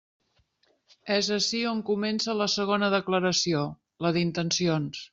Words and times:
És 1.15 1.29
ací 1.35 1.61
on 1.73 1.85
comença 1.91 2.37
la 2.41 2.49
segona 2.57 2.93
declaració, 2.97 3.65
la 4.07 4.17
d'intencions. 4.19 5.09